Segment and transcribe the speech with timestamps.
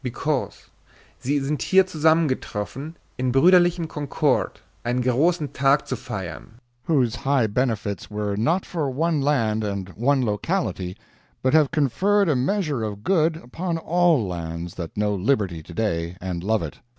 [0.03, 0.71] Because
[1.19, 8.09] sie sind hier zusammengetroffen, in Bruderlichem concord, ein grossen Tag zu feirn, whose high benefits
[8.09, 10.97] were not for one land and one locality,
[11.43, 16.43] but have conferred a measure of good upon all lands that know liberty today, and
[16.43, 16.79] love it.